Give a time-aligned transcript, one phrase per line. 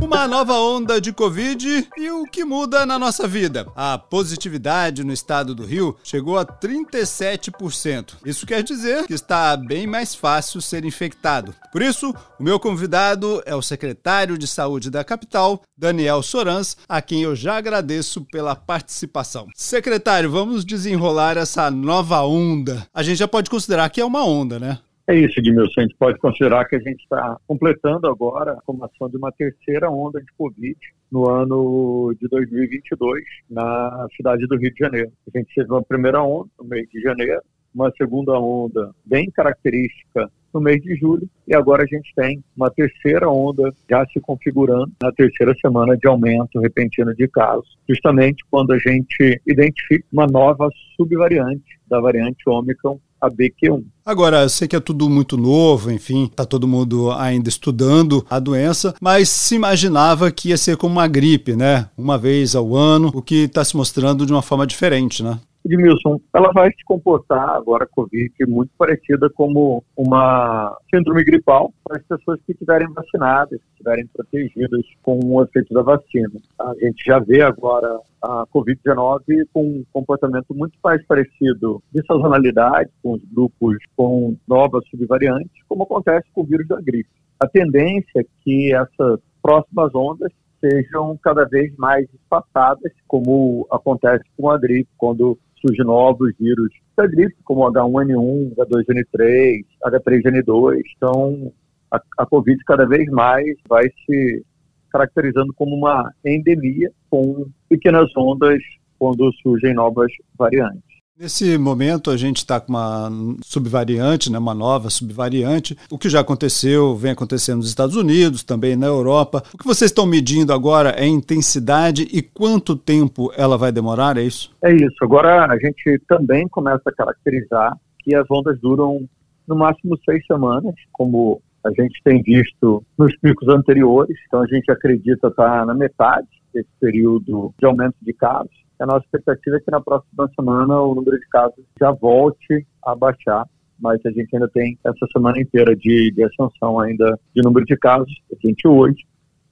[0.00, 3.66] Uma nova onda de Covid e o que muda na nossa vida.
[3.76, 8.14] A positividade no estado do Rio chegou a 37%.
[8.24, 11.54] Isso quer dizer que está bem mais fácil ser infectado.
[11.70, 17.02] Por isso, o meu convidado é o secretário de Saúde da capital, Daniel Sorans, a
[17.02, 19.46] quem eu já agradeço pela participação.
[19.54, 22.86] Secretário, vamos desenrolar essa nova onda.
[22.92, 24.78] A gente já pode considerar que é uma onda, né?
[25.10, 25.80] É isso, Edmilson.
[25.80, 29.90] A gente pode considerar que a gente está completando agora a formação de uma terceira
[29.90, 30.78] onda de Covid
[31.10, 35.10] no ano de 2022 na cidade do Rio de Janeiro.
[35.26, 37.42] A gente teve uma primeira onda no mês de janeiro,
[37.74, 42.70] uma segunda onda bem característica no mês de julho e agora a gente tem uma
[42.70, 48.72] terceira onda já se configurando na terceira semana de aumento repentino de casos, justamente quando
[48.72, 53.84] a gente identifica uma nova subvariante da variante Ômicron a BQ1.
[54.04, 58.38] Agora, eu sei que é tudo muito novo, enfim, está todo mundo ainda estudando a
[58.38, 61.88] doença, mas se imaginava que ia ser como uma gripe, né?
[61.96, 65.38] Uma vez ao ano, o que está se mostrando de uma forma diferente, né?
[65.64, 71.98] Edmilson, ela vai se comportar agora, a Covid, muito parecida como uma síndrome gripal para
[71.98, 76.40] as pessoas que estiverem vacinadas, que estiverem protegidas com o efeito da vacina.
[76.58, 82.90] A gente já vê agora a Covid-19 com um comportamento muito mais parecido de sazonalidade,
[83.02, 87.10] com os grupos com novas subvariantes, como acontece com o vírus da gripe.
[87.38, 94.50] A tendência é que essas próximas ondas sejam cada vez mais espaçadas, como acontece com
[94.50, 100.80] a gripe, quando surgem novos vírus da gripe, como H1N1, H2N3, H3N2.
[100.96, 101.52] Então,
[101.90, 104.44] a, a Covid cada vez mais vai se
[104.90, 108.60] caracterizando como uma endemia com pequenas ondas
[108.98, 110.89] quando surgem novas variantes.
[111.20, 113.10] Nesse momento, a gente está com uma
[113.42, 115.76] subvariante, né, uma nova subvariante.
[115.90, 119.42] O que já aconteceu, vem acontecendo nos Estados Unidos, também na Europa.
[119.52, 124.22] O que vocês estão medindo agora é intensidade e quanto tempo ela vai demorar, é
[124.22, 124.50] isso?
[124.64, 124.96] É isso.
[125.02, 129.06] Agora a gente também começa a caracterizar que as ondas duram
[129.46, 134.16] no máximo seis semanas, como a gente tem visto nos picos anteriores.
[134.26, 139.04] Então a gente acredita estar na metade desse período de aumento de casos a nossa
[139.04, 143.46] expectativa é que na próxima semana o número de casos já volte a baixar,
[143.78, 147.76] mas a gente ainda tem essa semana inteira de, de ascensão ainda de número de
[147.76, 148.12] casos.
[148.32, 149.06] A gente hoje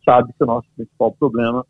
[0.05, 1.65] sabe que o nosso principal problema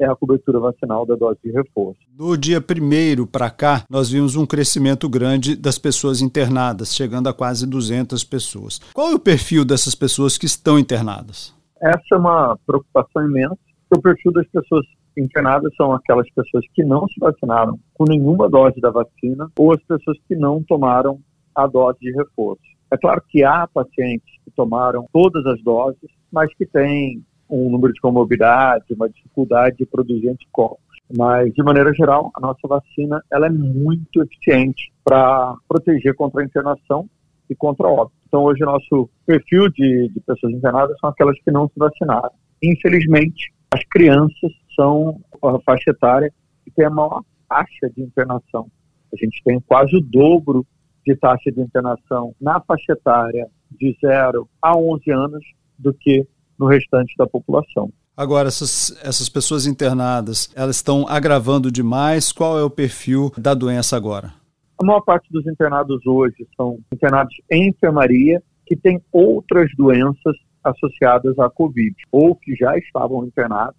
[0.00, 2.00] é a cobertura vacinal da dose de reforço.
[2.18, 7.32] No dia primeiro para cá, nós vimos um crescimento grande das pessoas internadas, chegando a
[7.32, 8.80] quase 200 pessoas.
[8.92, 11.54] Qual é o perfil dessas pessoas que estão internadas?
[11.80, 13.56] Essa é uma preocupação imensa.
[13.88, 14.84] O perfil das pessoas
[15.16, 19.82] internadas são aquelas pessoas que não se vacinaram com nenhuma dose da vacina ou as
[19.82, 21.18] pessoas que não tomaram
[21.54, 22.62] a dose de reforço.
[22.90, 27.92] É claro que há pacientes que tomaram todas as doses, mas que têm um número
[27.92, 30.82] de comorbidade, uma dificuldade de produzir anticorpos.
[31.16, 36.44] Mas, de maneira geral, a nossa vacina ela é muito eficiente para proteger contra a
[36.44, 37.08] internação
[37.48, 38.16] e contra óbito.
[38.26, 42.30] Então, hoje, nosso perfil de, de pessoas internadas são aquelas que não se vacinaram.
[42.62, 46.32] Infelizmente, as crianças são a faixa etária
[46.64, 48.66] que tem a maior taxa de internação.
[49.12, 50.66] A gente tem quase o dobro
[51.06, 55.44] de taxa de internação na faixa etária de 0 a 11 anos
[55.78, 56.26] do que
[56.58, 57.90] no restante da população.
[58.16, 62.30] Agora, essas, essas pessoas internadas, elas estão agravando demais?
[62.30, 64.32] Qual é o perfil da doença agora?
[64.80, 71.38] A maior parte dos internados hoje são internados em enfermaria que têm outras doenças associadas
[71.38, 73.76] à Covid, ou que já estavam internados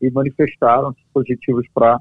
[0.00, 2.00] e manifestaram-se positivos para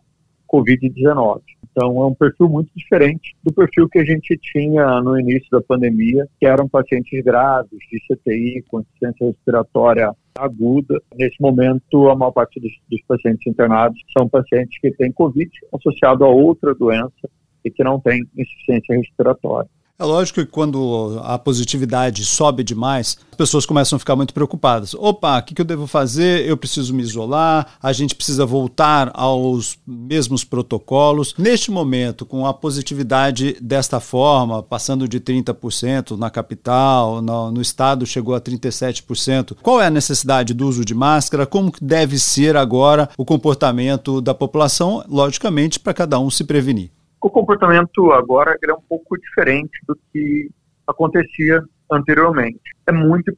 [0.52, 1.42] Covid-19.
[1.72, 5.62] Então, é um perfil muito diferente do perfil que a gente tinha no início da
[5.62, 11.00] pandemia, que eram pacientes graves, de CTI, com insuficiência respiratória aguda.
[11.16, 16.25] Nesse momento, a maior parte dos, dos pacientes internados são pacientes que têm Covid associado
[16.25, 17.30] a outra doença
[17.63, 19.69] e que não têm insuficiência respiratória.
[20.01, 24.94] É lógico que quando a positividade sobe demais, as pessoas começam a ficar muito preocupadas.
[24.94, 26.48] Opa, o que, que eu devo fazer?
[26.48, 31.36] Eu preciso me isolar, a gente precisa voltar aos mesmos protocolos.
[31.38, 38.06] Neste momento, com a positividade desta forma, passando de 30% na capital, no, no estado
[38.06, 41.46] chegou a 37%, qual é a necessidade do uso de máscara?
[41.46, 45.04] Como deve ser agora o comportamento da população?
[45.10, 46.90] Logicamente, para cada um se prevenir.
[47.21, 50.50] O comportamento agora é um pouco diferente do que
[50.88, 51.62] acontecia
[51.92, 52.62] anteriormente.
[52.88, 53.33] É muito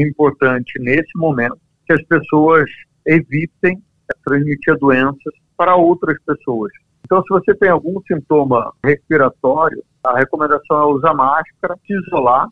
[0.00, 2.64] importante nesse momento que as pessoas
[3.06, 3.80] evitem
[4.24, 6.72] transmitir doenças para outras pessoas.
[7.04, 12.48] Então, se você tem algum sintoma respiratório, a recomendação é usar máscara, se isolar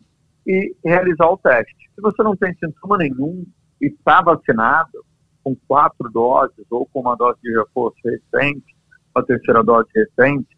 [0.47, 1.91] e realizar o teste.
[1.94, 3.44] Se você não tem sintoma nenhum
[3.81, 5.05] e está vacinado,
[5.43, 8.72] com quatro doses ou com uma dose de reforço recente,
[9.14, 10.49] uma terceira dose recente,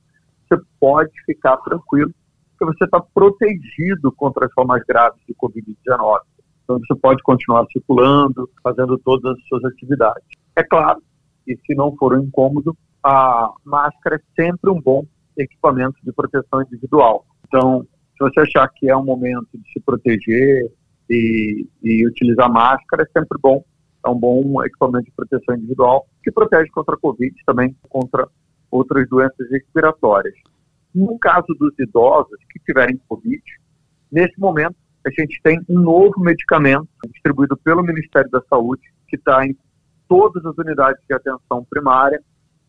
[0.49, 2.13] você pode ficar tranquilo,
[2.51, 6.21] porque você está protegido contra as formas graves de Covid-19.
[6.63, 10.25] Então, você pode continuar circulando, fazendo todas as suas atividades.
[10.57, 11.03] É claro,
[11.47, 15.05] e se não for um incômodo, a máscara é sempre um bom
[15.37, 17.27] equipamento de proteção individual.
[17.47, 17.87] Então,
[18.17, 20.71] se você achar que é um momento de se proteger
[21.11, 23.63] e, e utilizar máscara, é sempre bom.
[24.07, 28.29] É um bom equipamento de proteção individual que protege contra a Covid também contra
[28.75, 30.35] outras doenças respiratórias.
[30.95, 33.43] No caso dos idosos que tiverem Covid,
[34.11, 34.75] nesse momento
[35.07, 39.57] a gente tem um novo medicamento distribuído pelo Ministério da Saúde, que está em
[40.09, 42.21] todas as unidades de atenção primária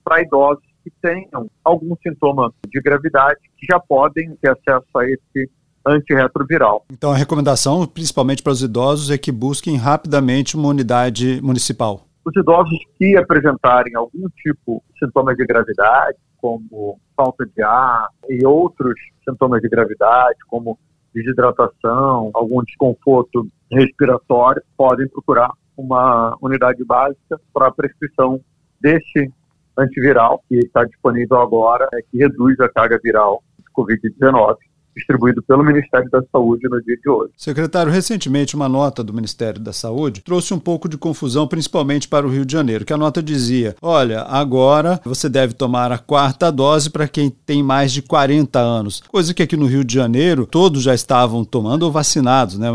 [0.03, 5.49] para idosos que tenham algum sintoma de gravidade, que já podem ter acesso a esse
[5.87, 6.85] antirretroviral.
[6.91, 12.04] Então a recomendação, principalmente para os idosos, é que busquem rapidamente uma unidade municipal.
[12.25, 18.44] Os idosos que apresentarem algum tipo de sintoma de gravidade, como falta de ar e
[18.45, 20.77] outros sintomas de gravidade, como
[21.13, 28.42] desidratação, algum desconforto respiratório, podem procurar uma unidade básica para a prescrição
[28.81, 29.31] desse
[29.77, 34.57] antiviral que está disponível agora, é, que reduz a carga viral de Covid-19
[34.95, 37.31] distribuído pelo Ministério da Saúde no dia de hoje.
[37.38, 42.25] Secretário, recentemente uma nota do Ministério da Saúde trouxe um pouco de confusão, principalmente para
[42.25, 46.51] o Rio de Janeiro, que a nota dizia: olha, agora você deve tomar a quarta
[46.51, 49.01] dose para quem tem mais de 40 anos.
[49.07, 52.68] Coisa que aqui no Rio de Janeiro todos já estavam tomando ou vacinados, né?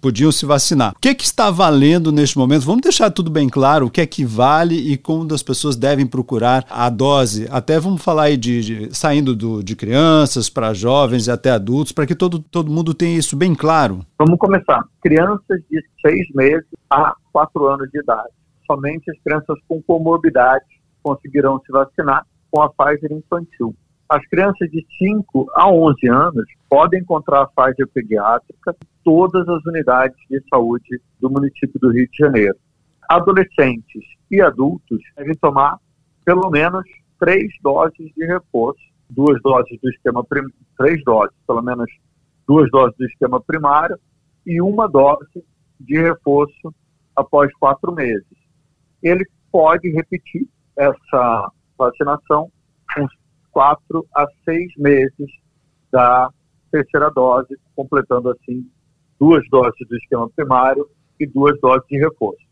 [0.00, 0.92] Podiam se vacinar.
[0.96, 2.64] O que é que está valendo neste momento?
[2.64, 6.06] Vamos deixar tudo bem claro o que é que vale e como as pessoas devem
[6.06, 7.46] procurar a dose.
[7.50, 11.92] Até vamos falar aí de, de saindo do, de crianças para jovens e até adultos,
[11.92, 14.04] para que todo, todo mundo tenha isso bem claro?
[14.18, 14.82] Vamos começar.
[15.02, 18.30] Crianças de seis meses a quatro anos de idade.
[18.66, 20.64] Somente as crianças com comorbidade
[21.02, 23.74] conseguirão se vacinar com a Pfizer infantil.
[24.08, 29.64] As crianças de 5 a 11 anos podem encontrar a Pfizer pediátrica em todas as
[29.64, 32.56] unidades de saúde do município do Rio de Janeiro.
[33.08, 35.78] Adolescentes e adultos devem tomar
[36.24, 36.84] pelo menos
[37.18, 40.24] três doses de reforço duas doses do esquema
[40.76, 41.90] três doses, pelo menos
[42.46, 43.98] duas doses do esquema primário
[44.46, 45.44] e uma dose
[45.78, 46.74] de reforço
[47.14, 48.26] após quatro meses.
[49.02, 52.50] Ele pode repetir essa vacinação
[52.98, 53.10] uns
[53.50, 55.30] quatro a seis meses
[55.90, 56.30] da
[56.70, 58.66] terceira dose, completando assim
[59.20, 60.88] duas doses do esquema primário
[61.20, 62.42] e duas doses de reforço.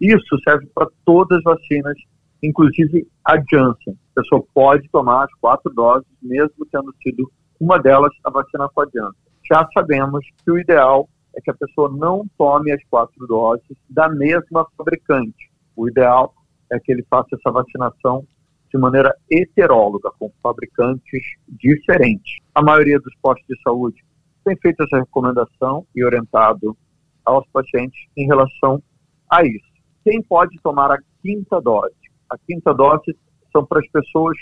[0.00, 1.96] Isso serve para todas as vacinas
[2.42, 3.98] inclusive a Janssen.
[4.16, 7.30] A pessoa pode tomar as quatro doses, mesmo tendo sido
[7.60, 9.28] uma delas a vacina com a Janssen.
[9.48, 14.08] Já sabemos que o ideal é que a pessoa não tome as quatro doses da
[14.08, 15.50] mesma fabricante.
[15.76, 16.34] O ideal
[16.70, 18.26] é que ele faça essa vacinação
[18.70, 22.38] de maneira heteróloga, com fabricantes diferentes.
[22.54, 24.04] A maioria dos postos de saúde
[24.44, 26.76] tem feito essa recomendação e orientado
[27.24, 28.82] aos pacientes em relação
[29.30, 29.68] a isso.
[30.04, 31.94] Quem pode tomar a quinta dose?
[32.30, 33.16] A quinta dose
[33.52, 34.36] são para as pessoas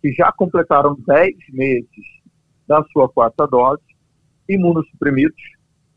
[0.00, 1.86] que já completaram 10 meses
[2.66, 3.82] da sua quarta dose,
[4.48, 5.40] imunossuprimidos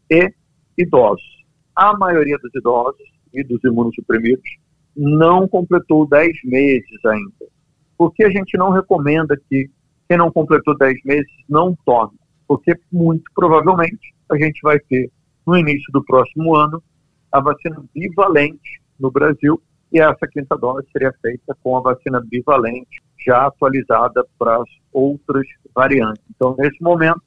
[0.10, 0.32] e
[0.78, 1.46] idosos.
[1.76, 3.02] A maioria dos idosos
[3.34, 4.50] e dos imunossuprimidos
[4.96, 7.46] não completou 10 meses ainda.
[7.98, 9.70] Por que a gente não recomenda que
[10.08, 12.18] quem não completou 10 meses não tome?
[12.48, 15.12] Porque muito provavelmente a gente vai ter,
[15.46, 16.82] no início do próximo ano,
[17.32, 19.62] a vacina bivalente no Brasil
[19.92, 25.46] e essa quinta dose seria feita com a vacina bivalente, já atualizada para as outras
[25.74, 26.24] variantes.
[26.36, 27.22] Então, nesse momento,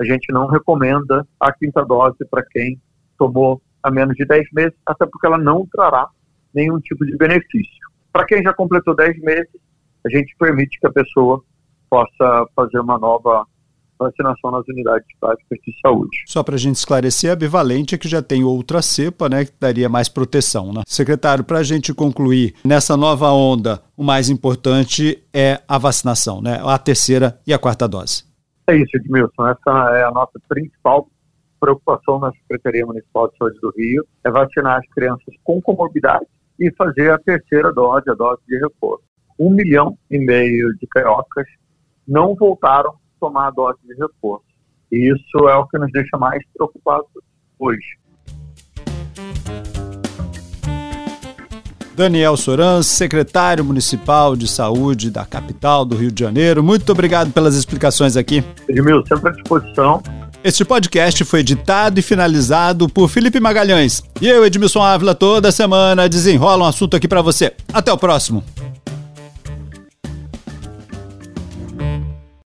[0.00, 2.80] a gente não recomenda a quinta dose para quem
[3.18, 6.08] tomou há menos de 10 meses, até porque ela não trará
[6.52, 7.86] nenhum tipo de benefício.
[8.12, 9.60] Para quem já completou 10 meses,
[10.04, 11.42] a gente permite que a pessoa
[11.88, 13.46] possa fazer uma nova
[13.98, 16.22] vacinação nas unidades básicas de saúde.
[16.26, 19.52] Só para a gente esclarecer, a bivalente é que já tem outra cepa, né, que
[19.58, 20.82] daria mais proteção, né?
[20.86, 26.60] Secretário, para a gente concluir, nessa nova onda, o mais importante é a vacinação, né?
[26.64, 28.24] A terceira e a quarta dose.
[28.68, 29.46] É isso, Edmilson.
[29.46, 31.08] Essa é a nossa principal
[31.60, 36.26] preocupação na Secretaria Municipal de Saúde do Rio, é vacinar as crianças com comorbidade
[36.58, 39.04] e fazer a terceira dose, a dose de reforço.
[39.38, 41.46] Um milhão e meio de cariocas
[42.06, 44.44] não voltaram tomar a dose de reforço.
[44.92, 47.08] E isso é o que nos deixa mais preocupados
[47.58, 47.96] hoje.
[51.96, 56.62] Daniel Soran, secretário municipal de saúde da capital do Rio de Janeiro.
[56.62, 58.44] Muito obrigado pelas explicações aqui.
[58.68, 60.02] Edmil, sempre à disposição.
[60.44, 64.02] Este podcast foi editado e finalizado por Felipe Magalhães.
[64.20, 67.52] E eu, Edmilson Ávila, toda semana desenrola um assunto aqui para você.
[67.72, 68.44] Até o próximo.